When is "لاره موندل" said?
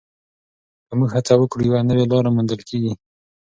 2.11-2.61